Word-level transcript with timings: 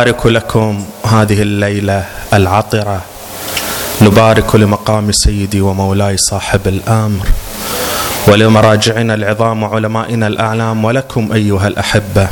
نبارك 0.00 0.26
لكم 0.26 0.84
هذه 1.04 1.42
الليلة 1.42 2.04
العطرة. 2.32 3.00
نبارك 4.02 4.54
لمقام 4.54 5.12
سيدي 5.12 5.60
ومولاي 5.60 6.16
صاحب 6.16 6.60
الأمر. 6.66 7.26
ولمراجعنا 8.28 9.14
العظام 9.14 9.62
وعلمائنا 9.62 10.26
الأعلام 10.26 10.84
ولكم 10.84 11.32
أيها 11.32 11.68
الأحبة. 11.68 12.28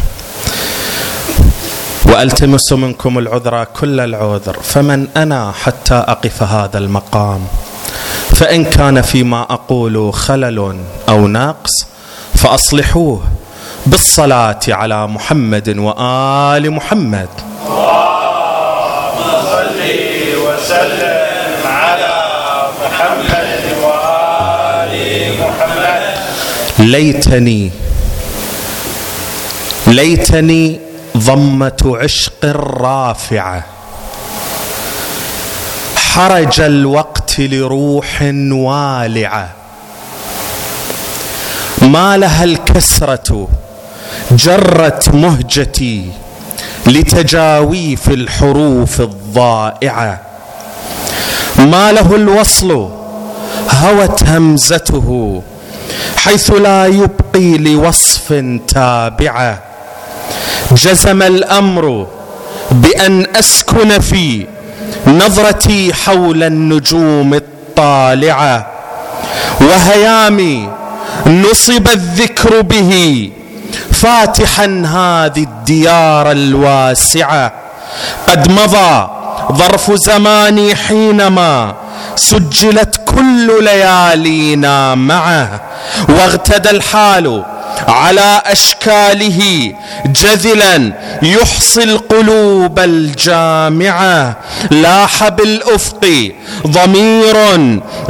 وألتمس 2.06 2.72
منكم 2.72 3.18
العذر 3.18 3.64
كل 3.64 4.00
العذر. 4.00 4.56
فمن 4.62 5.08
أنا 5.16 5.52
حتى 5.52 5.94
أقف 5.94 6.42
هذا 6.42 6.78
المقام؟ 6.78 7.46
فإن 8.36 8.64
كان 8.64 9.02
فيما 9.02 9.42
أقول 9.42 10.14
خلل 10.14 10.76
أو 11.08 11.28
نقص 11.28 11.86
فأصلحوه 12.34 13.22
بالصلاة 13.86 14.60
على 14.68 15.06
محمد 15.06 15.78
وآل 15.78 16.70
محمد. 16.70 17.28
ليتني 26.78 27.70
ليتني 29.86 30.80
ضمة 31.16 31.98
عشق 32.02 32.44
رافعة. 32.80 33.64
حرج 35.96 36.60
الوقت 36.60 37.38
لروح 37.38 38.22
والعة. 38.50 39.48
ما 41.82 42.16
لها 42.16 42.44
الكسرة 42.44 43.48
جرت 44.30 45.08
مهجتي 45.08 46.12
لتجاويف 46.86 48.08
الحروف 48.08 49.00
الضائعة. 49.00 50.27
ما 51.58 51.92
له 51.92 52.14
الوصل 52.14 52.88
هوت 53.70 54.22
همزته 54.24 55.42
حيث 56.16 56.50
لا 56.50 56.86
يبقي 56.86 57.58
لوصف 57.58 58.44
تابعه 58.68 59.58
جزم 60.72 61.22
الأمر 61.22 62.06
بأن 62.70 63.26
أسكن 63.36 64.00
في 64.00 64.46
نظرتي 65.06 65.94
حول 65.94 66.42
النجوم 66.42 67.34
الطالعة 67.34 68.66
وهيامي 69.60 70.68
نصب 71.26 71.88
الذكر 71.88 72.60
به 72.60 73.30
فاتحا 73.92 74.64
هذه 74.86 75.42
الديار 75.42 76.30
الواسعة. 76.30 77.52
قد 78.28 78.50
مضى 78.50 79.17
ظرف 79.52 79.92
زماني 79.92 80.74
حينما 80.74 81.74
سجلت 82.16 83.00
كل 83.06 83.64
ليالينا 83.64 84.94
معه 84.94 85.60
واغتدى 86.08 86.70
الحال 86.70 87.44
على 87.88 88.42
أشكاله 88.46 89.72
جذلا 90.06 90.92
يحصي 91.22 91.84
القلوب 91.84 92.78
الجامعة 92.78 94.36
لاح 94.70 95.28
بالأفق 95.28 96.32
ضمير 96.66 97.36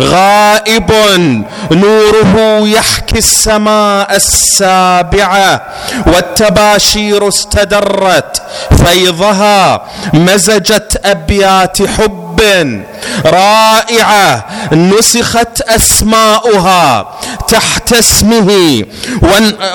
غائب 0.00 0.92
نوره 1.70 2.60
يحكي 2.68 3.18
السماء 3.18 4.16
السابعه 4.16 5.62
والتباشير 6.06 7.28
استدرت 7.28 8.42
فيضها 8.84 9.82
مزجت 10.14 11.00
أبيات 11.04 11.82
حب. 11.82 12.27
رائعة 13.26 14.46
نسخت 14.72 15.60
أسماؤها 15.60 17.14
تحت 17.48 17.92
اسمه 17.92 18.84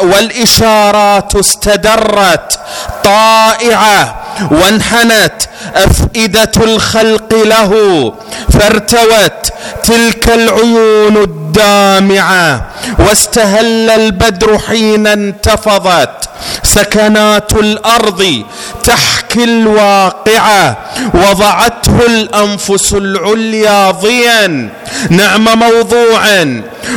والإشارات 0.03 1.35
استدرت 1.35 2.59
طائعة 3.03 4.15
وانحنت 4.51 5.33
أفئدة 5.75 6.51
الخلق 6.57 7.33
له 7.33 8.13
فارتوت 8.59 9.49
تلك 9.83 10.29
العيون 10.29 11.17
الدامعة 11.17 12.65
واستهل 12.99 13.89
البدر 13.89 14.59
حين 14.59 15.07
انتفضت 15.07 16.29
سكنات 16.63 17.53
الأرض 17.53 18.43
تحكي 18.83 19.43
الواقعه 19.43 20.77
وضعته 21.13 22.05
الأنفس 22.05 22.93
العليا 22.93 23.91
ضيا 23.91 24.69
نعم 25.09 25.59
موضوع 25.59 26.21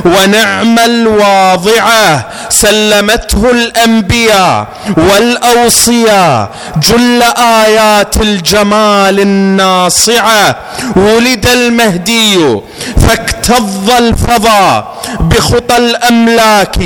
ونعم 0.05 0.79
الواضعه 0.79 2.27
سلمته 2.49 3.51
الأنبياء 3.51 4.67
والأوصياء 4.97 6.51
جل 6.77 7.23
آيات 7.39 8.17
الجمال 8.17 9.21
الناصعة. 9.21 10.57
ولد 10.97 11.47
المهدي 11.47 12.61
فاكتظ 13.09 13.91
الفضاء. 13.91 14.96
بخطى 15.21 15.77
الأملاك 15.77 16.77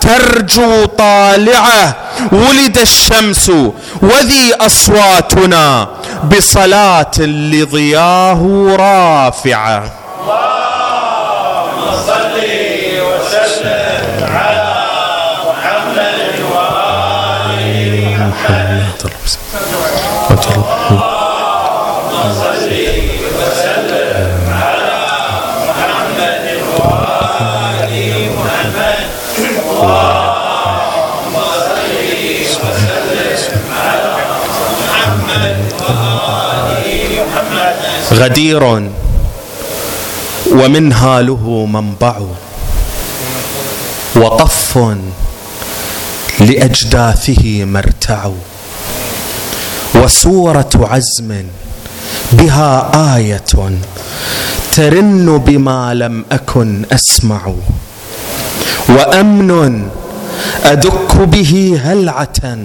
ترجو 0.00 0.84
طالعه 0.84 1.94
ولد 2.32 2.78
الشمس 2.78 3.48
وذي 4.02 4.54
أصواتنا 4.60 5.88
بصلاة 6.24 7.18
لضياه 7.18 8.40
رافعة. 8.78 9.82
اللهم 10.22 11.80
صل 12.06 12.36
وسلم 23.38 24.40
على 24.52 24.94
محمد 25.66 26.46
وآل 26.74 27.71
غدير 38.12 38.90
ومنهاله 40.52 41.66
منبع 41.66 42.16
وطف 44.16 44.78
لأجداثه 46.40 47.64
مرتع 47.64 48.30
وسورة 49.94 50.70
عزم 50.90 51.44
بها 52.32 52.90
آية 53.16 53.44
ترن 54.72 55.38
بما 55.46 55.94
لم 55.94 56.24
أكن 56.32 56.82
أسمع 56.92 57.52
وأمن 58.88 59.88
أدك 60.64 61.16
به 61.16 61.80
هلعة 61.84 62.58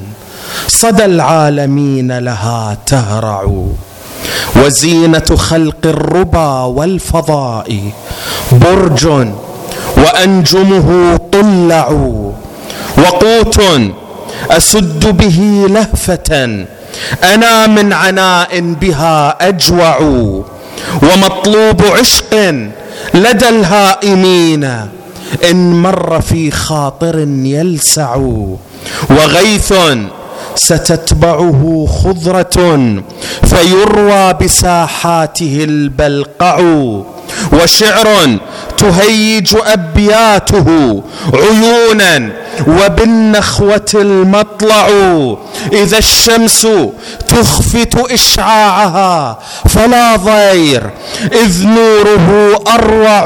صدى 0.68 1.06
العالمين 1.06 2.18
لها 2.18 2.78
تهرع 2.86 3.66
وزينة 4.56 5.36
خلق 5.36 5.78
الربا 5.86 6.62
والفضاء 6.62 7.92
برج 8.52 9.08
وأنجمه 9.98 11.18
طلع 11.32 11.88
وقوت 12.98 13.62
أسد 14.52 15.18
به 15.18 15.66
لهفة 15.70 16.66
أنا 17.24 17.68
من 17.68 17.94
عناء 17.94 18.60
بها 18.62 19.48
أجوع 19.50 19.98
ومطلوب 21.04 21.82
عشق 22.00 22.34
لدى 23.14 23.50
الهائمين 23.50 24.64
إن 25.52 25.82
مر 25.82 26.22
في 26.22 26.52
خاطر 26.52 27.20
يلسع 27.30 28.16
وغيث 29.10 29.74
ستتبعه 30.58 31.88
خضرة 32.04 32.78
فيروى 33.44 34.34
بساحاته 34.34 35.64
البلقع 35.64 36.60
وشعر 37.54 38.38
تهيج 38.78 39.56
أبياته 39.66 41.04
عيونا 41.34 42.30
وبالنخوة 42.68 43.92
المطلع 43.96 44.88
إذا 45.74 45.98
الشمس 45.98 46.68
تخفت 47.30 48.12
إشعاعها 48.12 49.40
فلا 49.70 50.16
ضير 50.16 50.90
إذ 51.32 51.68
نوره 51.68 52.60
أروع 52.68 53.26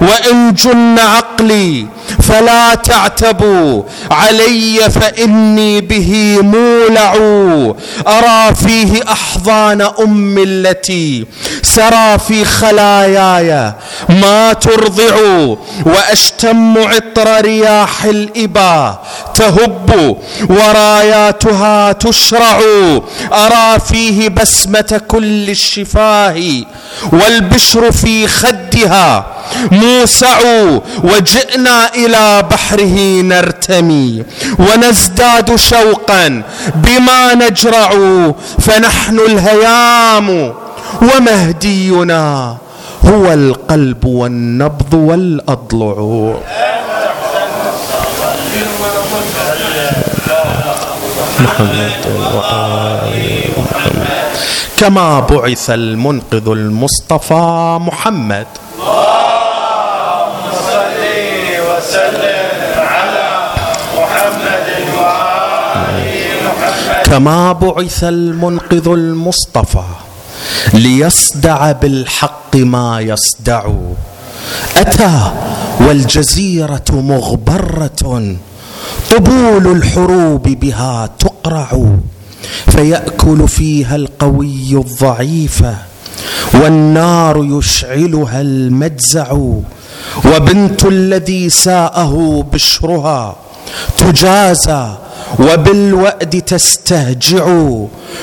وإن 0.00 0.54
جن 0.54 0.98
عقلي 0.98 1.86
فلا 2.22 2.74
تعتبوا 2.74 3.82
علي 4.10 4.90
فإني 4.90 5.80
به 5.80 6.38
مولع. 6.42 7.14
أرى 8.06 8.54
فيه 8.54 9.02
أحضان 9.08 9.80
أم 9.80 10.38
التي 10.38 11.26
سرى 11.62 12.18
في 12.18 12.44
خلاياي. 12.44 13.72
ما 14.08 14.52
ترضع 14.52 15.14
وأشتم 15.86 16.78
عطر 16.78 17.40
رياح 17.40 18.04
الإبا. 18.04 18.98
تهب 19.34 20.16
وراياتها 20.50 21.92
تشرع. 21.92 22.60
أرى 23.32 23.80
فيه 23.88 24.28
بسمة 24.28 25.00
كل 25.08 25.50
الشفاه. 25.50 26.40
والبشر 27.12 27.92
في 27.92 28.28
خدها 28.70 29.24
موسع 29.72 30.38
وجئنا 31.04 31.94
إلى 31.94 32.42
بحره 32.50 32.96
نرتمي 33.22 34.24
ونزداد 34.58 35.56
شوقا 35.56 36.42
بما 36.74 37.34
نجرع 37.34 37.90
فنحن 38.60 39.18
الهيام 39.18 40.52
ومهدينا 41.02 42.56
هو 43.04 43.32
القلب 43.32 44.04
والنبض 44.04 44.94
والأضلع. 44.94 46.34
محمد 51.40 51.90
كما 54.80 55.20
بعث 55.20 55.70
المنقذ 55.70 56.48
المصطفى 56.48 57.78
محمد. 57.80 58.46
كما 67.04 67.52
بعث 67.52 68.04
المنقذ 68.04 68.88
المصطفى 68.88 69.84
ليصدع 70.74 71.72
بالحق 71.72 72.56
ما 72.56 73.00
يصدع. 73.00 73.62
أتى 74.76 75.32
والجزيرة 75.80 76.90
مغبرة 76.90 78.36
طبول 79.10 79.66
الحروب 79.76 80.42
بها 80.42 81.10
تقرع. 81.18 81.68
فيأكل 82.66 83.48
فيها 83.48 83.96
القوي 83.96 84.72
الضعيف 84.72 85.62
والنار 86.54 87.44
يشعلها 87.44 88.40
المجزع 88.40 89.32
وبنت 90.24 90.84
الذي 90.84 91.50
ساءه 91.50 92.44
بشرها 92.52 93.36
تجازى 93.98 94.88
وبالوأد 95.38 96.42
تستهجع 96.42 97.44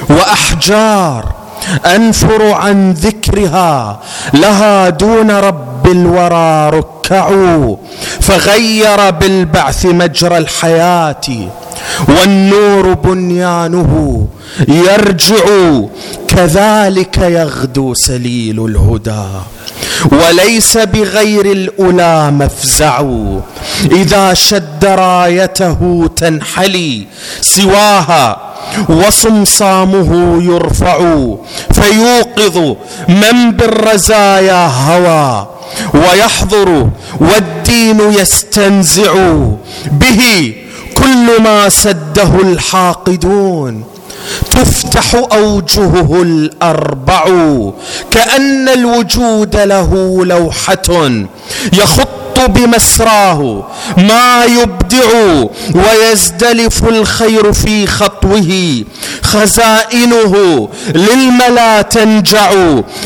وأحجار 0.09 1.33
أنفر 1.85 2.51
عن 2.51 2.91
ذكرها 2.91 3.99
لها 4.33 4.89
دون 4.89 5.31
رب 5.31 5.87
الورى 5.87 6.69
ركعوا 6.69 7.75
فغير 8.21 9.09
بالبعث 9.09 9.85
مجرى 9.85 10.37
الحياة. 10.37 11.49
والنور 12.07 12.93
بنيانه 12.93 14.27
يرجع. 14.67 15.45
كذلك 16.27 17.17
يغدو 17.17 17.93
سليل 17.93 18.65
الهدى. 18.65 19.25
وليس 20.11 20.77
بغير 20.77 21.45
الأولى 21.45 22.31
مفزع. 22.31 23.03
إذا 23.91 24.33
شد 24.33 24.85
رايته 24.85 26.09
تنحلي 26.15 27.07
سواها 27.41 28.53
وصمصامه 28.89 30.43
يرفع. 30.43 30.97
فيوقظ 31.73 32.75
من 33.09 33.51
بالرزايا 33.51 34.67
هوى. 34.67 35.47
ويحضر 35.93 36.89
والدين 37.19 37.99
يستنزع 38.11 39.13
به. 39.91 40.53
كل 41.07 41.43
ما 41.43 41.69
سده 41.69 42.41
الحاقدون 42.41 43.83
تفتح 44.51 45.15
أوجهه 45.33 46.21
الأربع 46.21 47.23
كأن 48.11 48.69
الوجود 48.69 49.55
له 49.55 50.25
لوحة 50.25 51.11
يخط 51.73 52.07
بمسراه 52.45 53.67
ما 53.97 54.45
يبدع 54.45 55.09
ويزدلف 55.75 56.83
الخير 56.83 57.53
في 57.53 57.87
خطوه. 57.87 58.83
خزائنه 59.23 60.69
للملا 60.95 61.81
تنجع 61.81 62.51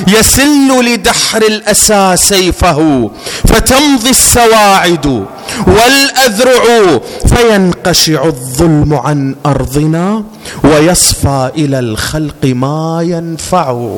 يسل 0.07 0.86
لدحر 0.86 1.42
الأسى 1.42 2.13
سيفه 2.18 3.12
فتمضي 3.48 4.10
السواعد 4.10 5.25
والأذرع 5.68 7.00
فينقشع 7.27 8.25
الظلم 8.25 8.94
عن 8.94 9.36
أرضنا 9.45 10.24
ويصفى 10.63 11.51
إلى 11.57 11.80
الخلق 11.80 12.45
ما 12.45 13.00
ينفع. 13.01 13.95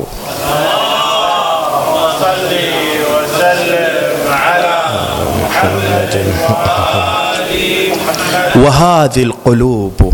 وهذه 8.56 9.24
القلوب 9.24 10.13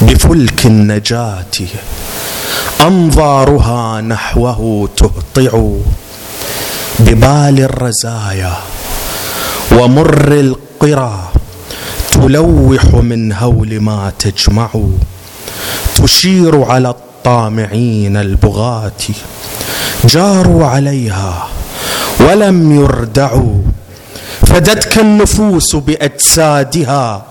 بفلك 0.00 0.66
النجاة 0.66 1.44
أنظارها 2.80 4.00
نحوه 4.00 4.88
تهطع 4.96 5.62
ببال 6.98 7.60
الرزايا 7.60 8.52
ومر 9.72 10.32
القرى 10.32 11.28
تلوح 12.10 12.84
من 12.94 13.32
هول 13.32 13.80
ما 13.80 14.12
تجمع 14.18 14.68
تشير 15.94 16.64
على 16.64 16.88
الطامعين 16.88 18.16
البغاة 18.16 18.92
جاروا 20.04 20.66
عليها 20.66 21.48
ولم 22.20 22.72
يردعوا 22.72 23.54
فدتك 24.46 24.98
النفوس 24.98 25.76
بأجسادها 25.76 27.24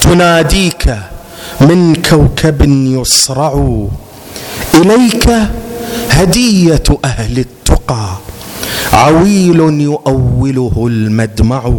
تناديك 0.00 0.96
من 1.60 1.94
كوكب 2.10 2.62
يصرع. 2.68 3.86
إليك 4.74 5.26
هدية 6.10 6.82
أهل 7.04 7.38
التقى 7.38 8.16
عويل 8.92 9.60
يؤوله 9.80 10.86
المدمع. 10.90 11.72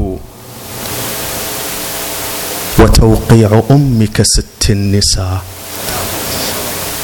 وتوقيع 2.79 3.63
أمك 3.71 4.21
ست 4.21 4.69
النساء 4.69 5.41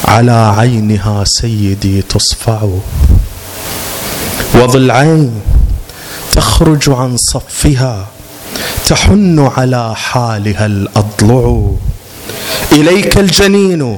على 0.05 0.53
عينها 0.57 1.23
سيدي 1.25 2.01
تصفع. 2.01 2.69
وضلعين 4.55 5.31
تخرج 6.41 6.89
عن 6.89 7.17
صفها 7.17 8.07
تحن 8.89 9.39
على 9.57 9.95
حالها 9.95 10.65
الأضلع. 10.65 11.71
إليك 12.71 13.17
الجنين 13.17 13.97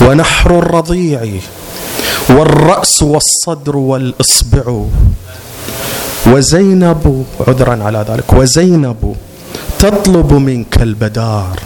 ونحر 0.00 0.58
الرضيع 0.58 1.20
والرأس 2.28 3.02
والصدر 3.02 3.76
والإصبع. 3.76 4.84
وزينب 6.26 7.24
عذرا 7.48 7.84
على 7.84 8.04
ذلك 8.08 8.32
وزينب 8.32 9.16
تطلب 9.78 10.32
منك 10.32 10.82
البدار 10.82 11.60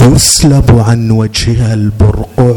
يسلب 0.00 0.84
عن 0.88 1.10
وجهها 1.10 1.74
البرقع. 1.74 2.56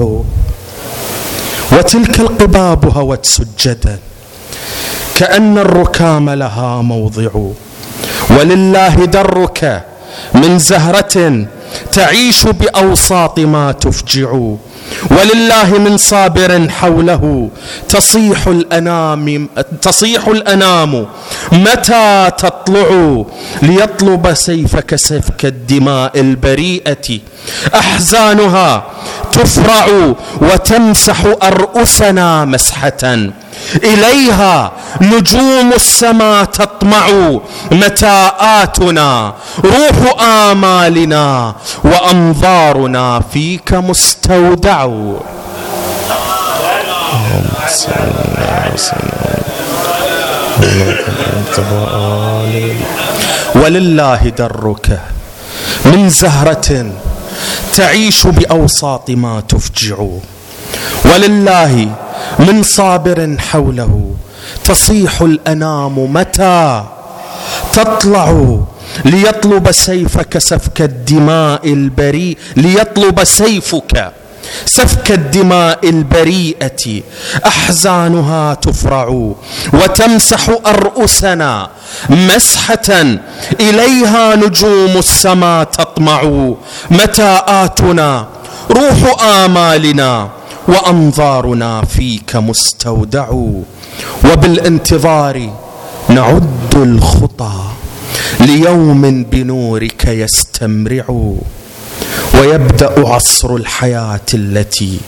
وتلك 1.71 2.19
القباب 2.19 2.97
هوت 2.97 3.25
سجدا 3.25 3.99
كأن 5.15 5.57
الركام 5.57 6.29
لها 6.29 6.81
موضع. 6.81 7.29
ولله 8.29 9.05
درك 9.05 9.83
من 10.33 10.59
زهرة 10.59 11.45
تعيش 11.91 12.43
بأوساط 12.43 13.39
ما 13.39 13.71
تفجع. 13.71 14.31
ولله 15.11 15.77
من 15.77 15.97
صابر 15.97 16.69
حوله 16.69 17.49
تصيح 17.89 18.47
الأنام 18.47 19.49
تصيح 19.81 20.27
الأنام. 20.27 21.07
متى 21.51 22.31
تطلع 22.37 23.23
ليطلب 23.61 24.33
سيفك 24.33 24.95
سفك 24.95 25.45
الدماء 25.45 26.19
البريئة؟ 26.19 27.19
أحزانها 27.75 28.85
تفرع 29.31 29.85
وتمسح 30.41 31.25
أرؤسنا 31.43 32.45
مسحة. 32.45 33.31
إليها 33.75 34.71
نجوم 35.01 35.73
السماء 35.75 36.45
تطمع 36.45 37.07
متاءاتنا 37.71 39.33
روح 39.63 40.21
آمالنا 40.21 41.55
وأنظارنا 41.83 43.21
فيك 43.33 43.73
مستودع. 43.73 44.87
ولله 53.55 54.31
درك 54.37 54.99
من 55.85 56.09
زهرة 56.09 56.91
تعيش 57.75 58.27
بأوساط 58.27 59.09
ما 59.09 59.43
تفجع. 59.49 59.97
ولله 61.05 61.87
من 62.39 62.63
صابر 62.63 63.35
حوله. 63.39 64.11
تصيح 64.65 65.21
الأنام 65.21 66.13
متى؟ 66.13 66.83
تطلع 67.73 68.57
ليطلب 69.05 69.71
سيفك 69.71 70.37
سفك 70.37 70.81
الدماء 70.81 71.73
البريء. 71.73 72.37
ليطلب 72.55 73.23
سيفك 73.23 74.11
سفك 74.65 75.11
الدماء 75.11 75.89
البريئة. 75.89 77.01
أحزانها 77.45 78.53
تفرع 78.53 79.33
وتمسح 79.73 80.49
أرؤسنا 80.65 81.69
مسحة. 82.09 83.17
إليها 83.59 84.35
نجوم 84.35 84.97
السماء 84.97 85.63
تطمع. 85.63 86.23
متى 86.91 87.41
اتنا 87.47 88.27
روح 88.71 89.23
آمالنا. 89.23 90.29
وأنظارنا 90.71 91.85
فيك 91.85 92.35
مستودع 92.35 93.29
وبالانتظار 94.25 95.49
نعد 96.09 96.75
الخطى 96.75 97.53
ليوم 98.39 99.23
بنورك 99.23 100.05
يستمرع 100.05 101.33
ويبدأ 102.39 103.07
عصر 103.07 103.55
الحياة 103.55 104.29
التي 104.33 104.99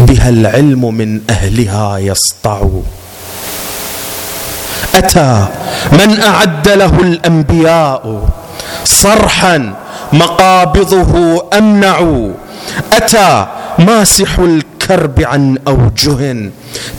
بها 0.00 0.28
العلم 0.28 0.94
من 0.94 1.20
أهلها 1.30 1.98
يسطع. 1.98 2.60
أتى 4.94 5.46
من 5.92 6.20
أعد 6.20 6.68
له 6.68 7.00
الأنبياء 7.00 8.28
صرحا 8.84 9.74
مقابضه 10.12 11.42
أمنع. 11.58 12.28
أتى 12.92 13.46
ماسح 13.78 14.38
الكرب 14.82 15.20
عن 15.20 15.58
اوجه 15.68 16.50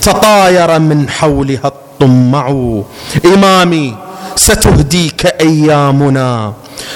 تطاير 0.02 0.80
من 0.80 1.10
حولها 1.10 1.66
الطمع. 1.66 2.48
إمامي 3.26 3.96
ستهديك 4.36 5.26
أيامنا. 5.26 6.54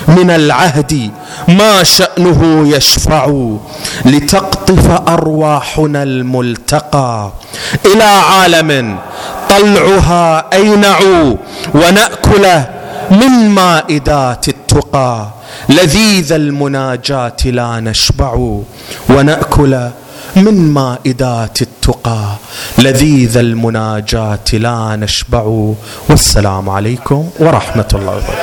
من 0.08 0.30
العهد 0.30 1.12
ما 1.48 1.84
شأنه 1.84 2.68
يشفع 2.76 3.50
لتقطف 4.06 5.10
أرواحنا 5.10 6.04
الملتقى. 6.04 7.32
إلى 7.86 8.04
عالم 8.04 8.98
طلعها 9.50 10.46
أينع 10.54 11.00
ونأكل 11.76 12.46
من 13.12 13.50
مائدات 13.50 14.48
التقى. 14.48 15.28
لذيذ 15.70 16.34
المناجاة 16.34 17.38
لا 17.46 17.80
نشبع 17.80 18.60
ونأكل 19.10 19.90
من 20.38 20.74
مائدات 20.74 21.62
التقى 21.62 22.36
لذيذ 22.80 23.38
المناجاة 23.38 24.48
لا 24.54 24.96
نشبع. 24.96 25.44
والسلام 26.10 26.70
عليكم 26.70 27.30
ورحمة 27.40 27.88
الله 27.94 28.16
وبركاته. 28.16 28.38